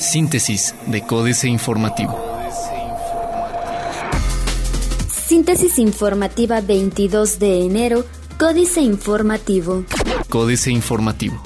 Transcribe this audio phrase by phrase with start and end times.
[0.00, 2.18] Síntesis de Códice Informativo.
[5.26, 8.04] Síntesis informativa 22 de enero,
[8.38, 9.84] Códice Informativo.
[10.28, 11.42] Códice Informativo.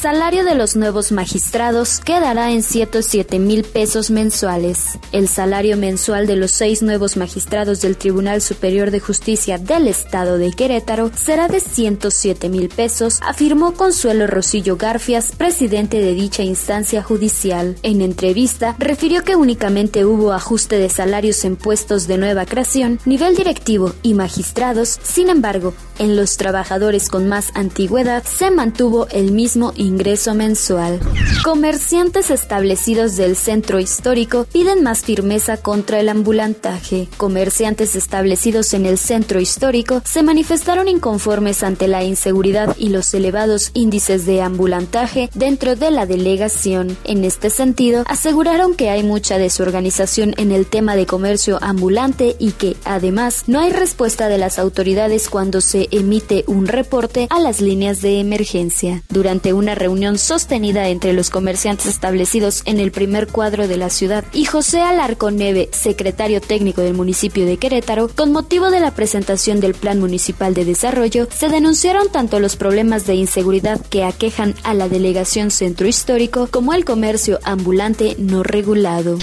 [0.00, 4.96] Salario de los nuevos magistrados quedará en 107 mil pesos mensuales.
[5.10, 10.38] El salario mensual de los seis nuevos magistrados del Tribunal Superior de Justicia del Estado
[10.38, 17.02] de Querétaro será de 107 mil pesos, afirmó Consuelo Rosillo Garfias, presidente de dicha instancia
[17.02, 17.74] judicial.
[17.82, 23.34] En entrevista, refirió que únicamente hubo ajuste de salarios en puestos de nueva creación, nivel
[23.34, 25.00] directivo y magistrados.
[25.02, 31.00] Sin embargo, en los trabajadores con más antigüedad se mantuvo el mismo ingreso mensual.
[31.42, 37.08] Comerciantes establecidos del centro histórico piden más firmeza contra el ambulantaje.
[37.16, 43.70] Comerciantes establecidos en el centro histórico se manifestaron inconformes ante la inseguridad y los elevados
[43.74, 46.96] índices de ambulantaje dentro de la delegación.
[47.04, 52.52] En este sentido, aseguraron que hay mucha desorganización en el tema de comercio ambulante y
[52.52, 57.60] que, además, no hay respuesta de las autoridades cuando se emite un reporte a las
[57.60, 59.02] líneas de emergencia.
[59.08, 64.24] Durante una reunión sostenida entre los comerciantes establecidos en el primer cuadro de la ciudad
[64.32, 69.60] y José Alarco Neve, secretario técnico del municipio de Querétaro, con motivo de la presentación
[69.60, 74.74] del Plan Municipal de Desarrollo, se denunciaron tanto los problemas de inseguridad que aquejan a
[74.74, 79.18] la delegación centro histórico como el comercio ambulante no regulado.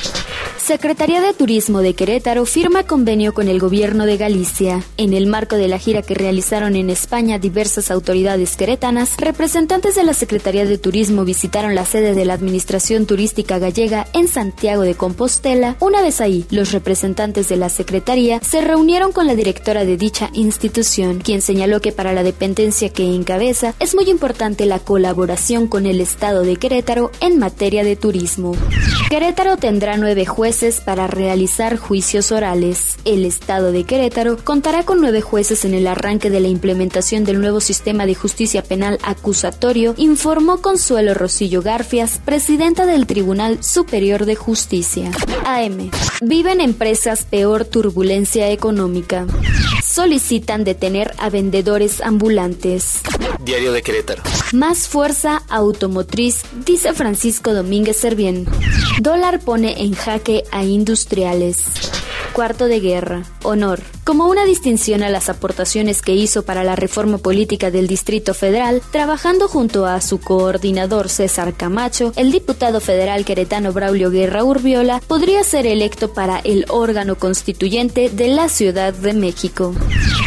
[0.66, 4.82] Secretaría de Turismo de Querétaro firma convenio con el gobierno de Galicia.
[4.98, 10.04] En el marco de la gira que realizaron en España diversas autoridades queretanas, representantes de
[10.04, 14.96] la Secretaría de Turismo visitaron la sede de la Administración Turística Gallega en Santiago de
[14.96, 15.76] Compostela.
[15.82, 20.32] Una vez ahí, los representantes de la Secretaría se reunieron con la directora de dicha
[20.34, 25.86] institución, quien señaló que para la dependencia que encabeza es muy importante la colaboración con
[25.86, 28.56] el Estado de Querétaro en materia de turismo.
[29.12, 30.55] Querétaro tendrá nueve jueces
[30.86, 32.96] para realizar juicios orales.
[33.04, 37.42] El Estado de Querétaro contará con nueve jueces en el arranque de la implementación del
[37.42, 44.36] nuevo sistema de justicia penal acusatorio, informó Consuelo Rosillo Garfias, presidenta del Tribunal Superior de
[44.36, 45.12] Justicia.
[45.44, 45.92] AM.
[46.22, 49.28] Viven empresas peor turbulencia económica.
[49.96, 53.00] Solicitan detener a vendedores ambulantes.
[53.46, 54.24] Diario de Querétaro.
[54.52, 58.46] Más fuerza automotriz, dice Francisco Domínguez Servién.
[59.00, 61.64] Dólar pone en jaque a industriales.
[62.36, 63.24] Cuarto de guerra.
[63.44, 63.80] Honor.
[64.04, 68.82] Como una distinción a las aportaciones que hizo para la reforma política del Distrito Federal,
[68.92, 75.46] trabajando junto a su coordinador César Camacho, el diputado federal queretano Braulio Guerra Urbiola podría
[75.46, 79.74] ser electo para el órgano constituyente de la Ciudad de México.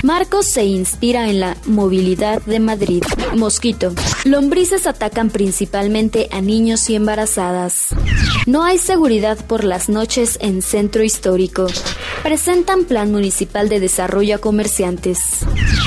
[0.03, 3.03] Marcos se inspira en la movilidad de Madrid.
[3.37, 3.93] Mosquito.
[4.25, 7.89] Lombrices atacan principalmente a niños y embarazadas.
[8.47, 11.67] No hay seguridad por las noches en centro histórico.
[12.23, 15.41] Presentan plan municipal de desarrollo a comerciantes.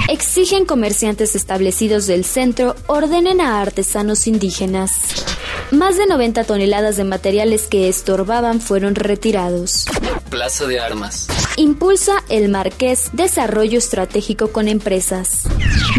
[0.09, 5.25] Exigen comerciantes establecidos del centro ordenen a artesanos indígenas.
[5.71, 9.85] Más de 90 toneladas de materiales que estorbaban fueron retirados.
[10.31, 11.27] Plaza de Armas.
[11.57, 15.43] Impulsa el Marqués Desarrollo Estratégico con Empresas.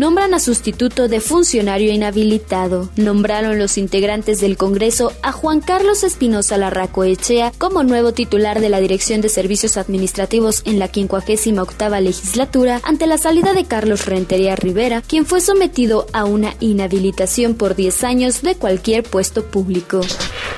[0.00, 2.88] Nombran a sustituto de funcionario inhabilitado.
[2.96, 8.80] Nombraron los integrantes del Congreso a Juan Carlos Espinosa Larracoechea como nuevo titular de la
[8.80, 15.02] Dirección de Servicios Administrativos en la 58 legislatura ante la salida de Carlos Rentería Rivera,
[15.02, 20.00] quien fue sometido a una inhabilitación por 10 años de cualquier puesto público.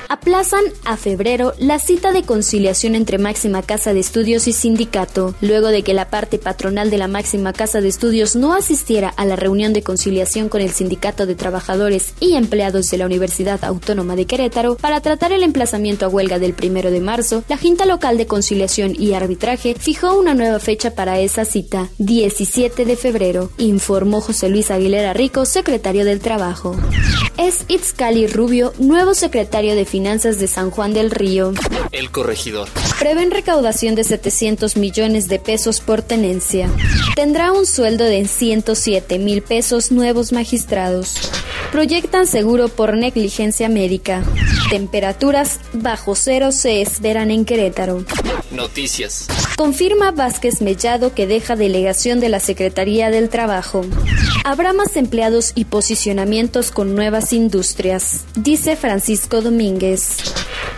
[0.07, 5.67] Aplazan a febrero la cita de conciliación entre Máxima Casa de Estudios y Sindicato, luego
[5.67, 9.35] de que la parte patronal de la Máxima Casa de Estudios no asistiera a la
[9.35, 14.25] reunión de conciliación con el Sindicato de Trabajadores y Empleados de la Universidad Autónoma de
[14.25, 18.27] Querétaro para tratar el emplazamiento a huelga del primero de marzo, la Junta Local de
[18.27, 24.49] Conciliación y Arbitraje fijó una nueva fecha para esa cita, 17 de febrero, informó José
[24.49, 26.75] Luis Aguilera Rico, secretario del Trabajo.
[27.37, 31.53] Es Itzcali Rubio, nuevo secretario de Finanzas de San Juan del Río.
[31.91, 32.69] El corregidor.
[32.97, 36.69] Prevén recaudación de 700 millones de pesos por tenencia.
[37.15, 41.29] Tendrá un sueldo de 107 mil pesos nuevos magistrados.
[41.73, 44.23] Proyectan seguro por negligencia médica.
[44.69, 48.03] Temperaturas bajo cero se esperan en Querétaro.
[48.51, 49.27] Noticias.
[49.57, 53.85] Confirma Vázquez Mellado que deja delegación de la Secretaría del Trabajo.
[54.43, 60.17] Habrá más empleados y posicionamientos con nuevas industrias, dice Francisco Domínguez.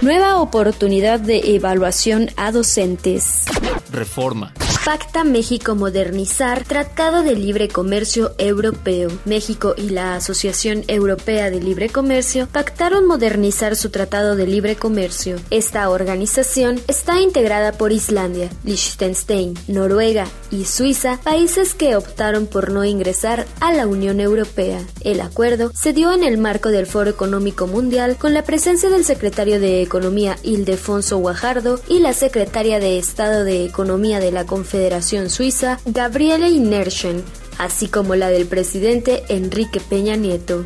[0.01, 3.45] Nueva oportunidad de evaluación a docentes.
[3.91, 4.53] Reforma.
[4.87, 9.09] Pacta México Modernizar Tratado de Libre Comercio Europeo.
[9.25, 15.35] México y la Asociación Europea de Libre Comercio pactaron modernizar su Tratado de Libre Comercio.
[15.49, 22.85] Esta organización está integrada por Islandia, Liechtenstein, Noruega y Suiza, países que optaron por no
[22.85, 24.79] ingresar a la Unión Europea.
[25.01, 29.03] El acuerdo se dio en el marco del Foro Económico Mundial con la presencia del
[29.03, 34.76] secretario de Economía Ildefonso Guajardo y la secretaria de Estado de Economía de la Confederación
[34.77, 37.23] Federación Suiza, Gabriele Inerschen,
[37.57, 40.63] así como la del presidente Enrique Peña Nieto.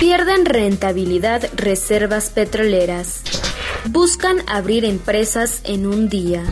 [0.00, 3.20] Pierden rentabilidad reservas petroleras.
[3.84, 6.42] Buscan abrir empresas en un día.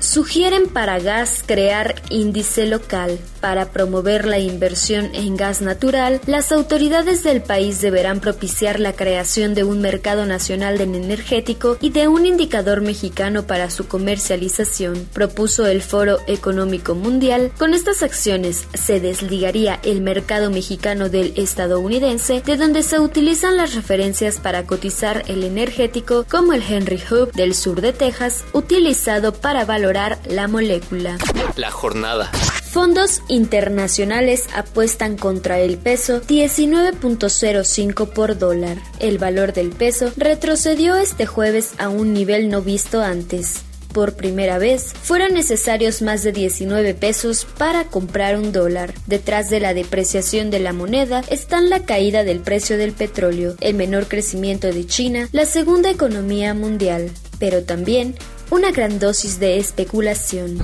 [0.00, 3.20] Sugieren para gas crear índice local.
[3.40, 9.54] Para promover la inversión en gas natural, las autoridades del país deberán propiciar la creación
[9.54, 15.66] de un mercado nacional de energético y de un indicador mexicano para su comercialización, propuso
[15.66, 17.52] el Foro Económico Mundial.
[17.58, 23.74] Con estas acciones se desligaría el mercado mexicano del estadounidense, de donde se utilizan las
[23.74, 29.64] referencias para cotizar el energético como el Henry Hub del sur de Texas, utilizado para
[29.64, 31.18] valorar la molécula.
[31.56, 32.30] La jornada.
[32.70, 38.76] Fondos internacionales apuestan contra el peso 19.05 por dólar.
[39.00, 43.62] El valor del peso retrocedió este jueves a un nivel no visto antes.
[43.94, 48.92] Por primera vez, fueron necesarios más de 19 pesos para comprar un dólar.
[49.06, 53.76] Detrás de la depreciación de la moneda están la caída del precio del petróleo, el
[53.76, 58.14] menor crecimiento de China, la segunda economía mundial, pero también
[58.50, 60.58] una gran dosis de especulación.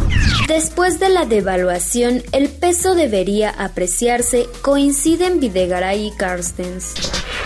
[0.49, 6.95] Después de la devaluación, el peso debería apreciarse, coinciden Videgaray y Carstens.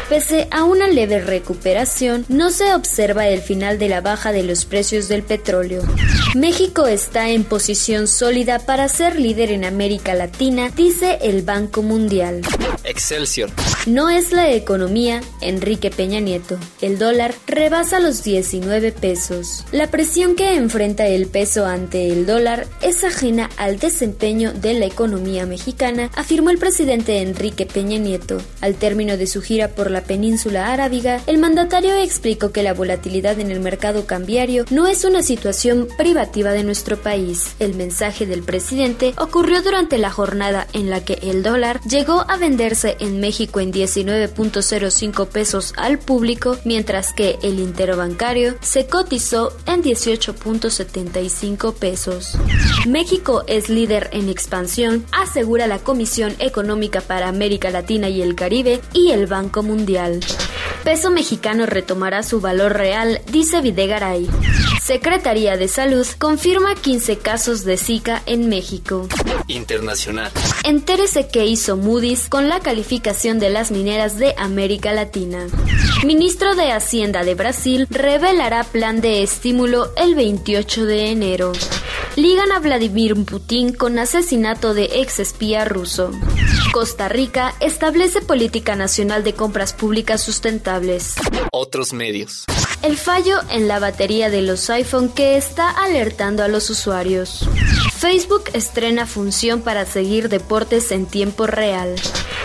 [0.09, 4.65] Pese a una leve recuperación, no se observa el final de la baja de los
[4.65, 5.83] precios del petróleo.
[6.35, 12.41] México está en posición sólida para ser líder en América Latina, dice el Banco Mundial.
[13.87, 16.57] No es la economía, Enrique Peña Nieto.
[16.81, 19.67] El dólar rebasa los 19 pesos.
[19.73, 24.87] La presión que enfrenta el peso ante el dólar es ajena al desempeño de la
[24.87, 28.41] economía mexicana, afirmó el presidente Enrique Peña Nieto.
[28.63, 33.39] Al término de su gira por la península arábiga, el mandatario explicó que la volatilidad
[33.39, 37.55] en el mercado cambiario no es una situación privativa de nuestro país.
[37.59, 42.39] El mensaje del presidente ocurrió durante la jornada en la que el dólar llegó a
[42.39, 49.83] venderse en México en 19.05 pesos al público, mientras que el interbancario se cotizó en
[49.83, 52.37] 18.75 pesos.
[52.87, 58.81] México es líder en expansión, asegura la Comisión Económica para América Latina y el Caribe
[58.93, 60.21] y el Banco Mundial.
[60.89, 64.27] Peso mexicano retomará su valor real, dice Videgaray.
[64.83, 69.07] Secretaría de Salud confirma 15 casos de Zika en México.
[69.49, 70.33] Internacional.
[70.65, 75.47] Entérese qué hizo Moody's con la calificación de las mineras de América Latina.
[76.07, 81.53] Ministro de Hacienda de Brasil revelará plan de estímulo el 28 de enero.
[82.17, 86.13] Ligan a Vladimir Putin con asesinato de ex espía ruso.
[86.73, 91.15] Costa Rica establece política nacional de compras públicas sustentables.
[91.51, 92.45] Otros medios.
[92.83, 97.49] El fallo en la batería de los iPhone que está alertando a los usuarios.
[97.97, 101.97] Facebook estrena función para seguir deportes en tiempo real.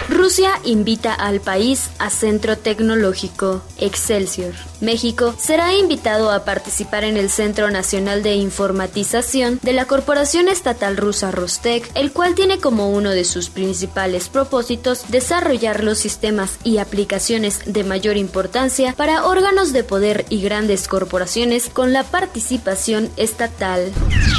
[0.09, 4.53] Rusia invita al país a centro tecnológico Excelsior.
[4.81, 10.97] México será invitado a participar en el Centro Nacional de Informatización de la Corporación Estatal
[10.97, 16.79] Rusa Rostec, el cual tiene como uno de sus principales propósitos desarrollar los sistemas y
[16.79, 23.91] aplicaciones de mayor importancia para órganos de poder y grandes corporaciones con la participación estatal.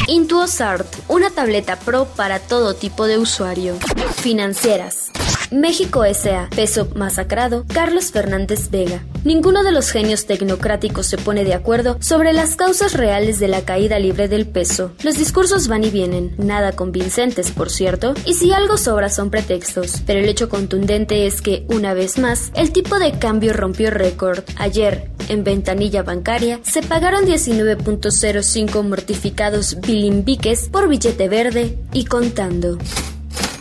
[0.09, 3.77] Intuosart, una tableta pro para todo tipo de usuario.
[4.17, 5.11] Financieras.
[5.55, 6.49] México S.A.
[6.51, 7.65] Peso masacrado.
[7.73, 9.05] Carlos Fernández Vega.
[9.23, 13.65] Ninguno de los genios tecnocráticos se pone de acuerdo sobre las causas reales de la
[13.65, 14.91] caída libre del peso.
[15.05, 20.03] Los discursos van y vienen, nada convincentes, por cierto, y si algo sobra son pretextos.
[20.05, 24.43] Pero el hecho contundente es que, una vez más, el tipo de cambio rompió récord.
[24.57, 32.77] Ayer, en ventanilla bancaria, se pagaron 19.05 mortificados bilimbiques por billete verde y contando.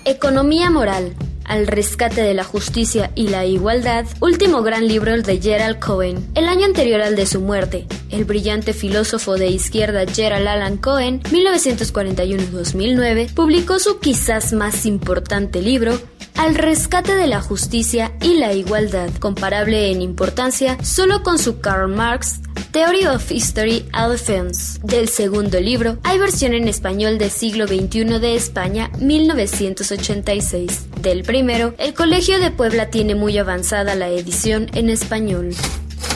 [0.05, 1.13] Economía moral
[1.45, 6.27] al rescate de la justicia y la igualdad, último gran libro de Gerald Cohen.
[6.35, 11.21] El año anterior al de su muerte, el brillante filósofo de izquierda Gerald Alan Cohen,
[11.23, 15.99] 1941-2009, publicó su quizás más importante libro,
[16.35, 21.89] Al rescate de la justicia y la igualdad, comparable en importancia solo con su Karl
[21.89, 22.39] Marx
[22.73, 24.79] Theory of History Defense.
[24.81, 30.87] Del segundo libro, hay versión en español del siglo XXI de España, 1986.
[30.99, 35.51] Del primero, el Colegio de Puebla tiene muy avanzada la edición en español.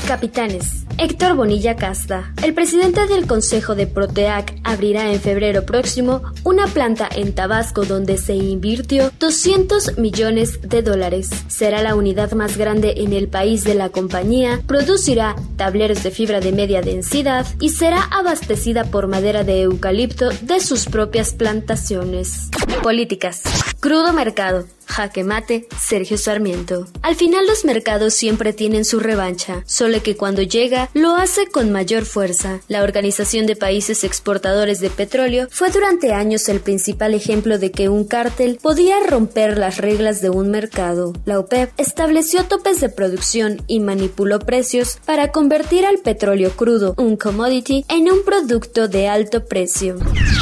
[0.08, 0.87] Capitanes.
[1.00, 2.34] Héctor Bonilla Casta.
[2.44, 8.18] El presidente del Consejo de Proteac abrirá en febrero próximo una planta en Tabasco donde
[8.18, 11.30] se invirtió 200 millones de dólares.
[11.48, 16.39] Será la unidad más grande en el país de la compañía, producirá tableros de fibra
[16.39, 22.50] de media densidad y será abastecida por madera de eucalipto de sus propias plantaciones.
[22.82, 23.44] Políticas.
[23.80, 24.66] Crudo mercado.
[24.88, 26.88] Jaque mate, Sergio Sarmiento.
[27.01, 31.72] Al final los mercados siempre tienen su revancha, solo que cuando llega lo hace con
[31.72, 32.60] mayor fuerza.
[32.67, 37.89] La Organización de Países Exportadores de Petróleo fue durante años el principal ejemplo de que
[37.89, 41.13] un cártel podía romper las reglas de un mercado.
[41.25, 47.17] La OPEP estableció topes de producción y manipuló precios para convertir al petróleo crudo, un
[47.17, 49.98] commodity, en un producto de alto precio.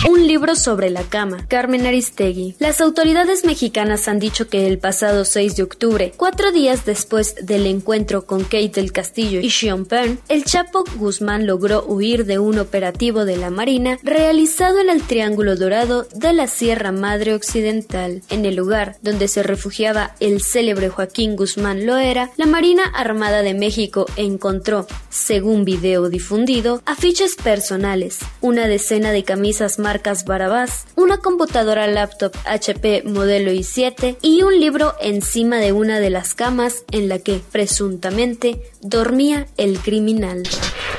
[0.09, 1.45] Un libro sobre la cama.
[1.47, 2.55] Carmen Aristegui.
[2.59, 7.65] Las autoridades mexicanas han dicho que el pasado 6 de octubre, cuatro días después del
[7.65, 12.59] encuentro con Kate del Castillo y Sean Penn, el Chapo Guzmán logró huir de un
[12.59, 18.21] operativo de la Marina realizado en el Triángulo Dorado de la Sierra Madre Occidental.
[18.29, 23.53] En el lugar donde se refugiaba el célebre Joaquín Guzmán Loera, la Marina Armada de
[23.53, 31.87] México encontró, según video difundido, afiches personales, una decena de camisas marcas Barabás, una computadora
[31.87, 37.19] laptop HP modelo i7 y un libro encima de una de las camas en la
[37.19, 40.43] que, presuntamente, dormía el criminal.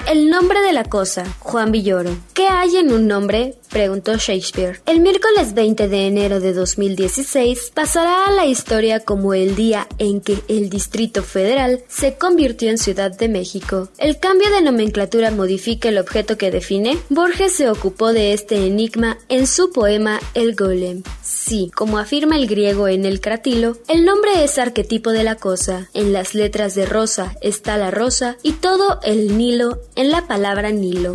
[0.09, 2.17] El nombre de la cosa, Juan Villoro.
[2.33, 3.55] ¿Qué hay en un nombre?
[3.71, 4.81] preguntó Shakespeare.
[4.87, 10.21] El miércoles 20 de enero de 2016 pasará a la historia como el día en
[10.21, 13.89] que el Distrito Federal se convirtió en Ciudad de México.
[13.99, 16.97] El cambio de nomenclatura modifica el objeto que define.
[17.09, 21.03] Borges se ocupó de este enigma en su poema El Golem.
[21.47, 25.89] Sí, como afirma el griego en el cratilo, el nombre es arquetipo de la cosa.
[25.95, 30.73] En las letras de rosa está la rosa y todo el Nilo en la palabra
[30.73, 31.15] Nilo.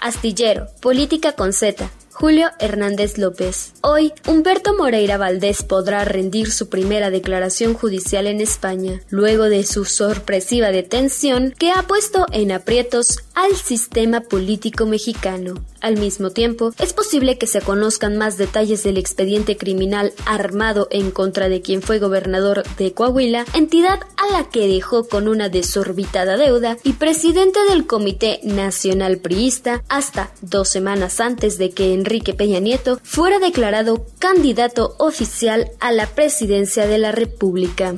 [0.00, 3.72] Astillero, política con Z, Julio Hernández López.
[3.80, 9.84] Hoy, Humberto Moreira Valdés podrá rendir su primera declaración judicial en España, luego de su
[9.84, 15.54] sorpresiva detención que ha puesto en aprietos al sistema político mexicano.
[15.80, 21.10] Al mismo tiempo, es posible que se conozcan más detalles del expediente criminal armado en
[21.10, 26.36] contra de quien fue gobernador de Coahuila, entidad a la que dejó con una desorbitada
[26.36, 32.60] deuda y presidente del Comité Nacional Priista hasta dos semanas antes de que Enrique Peña
[32.60, 37.94] Nieto fuera declarado candidato oficial a la presidencia de la República.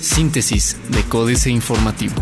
[0.00, 2.16] Síntesis de Códice Informativo.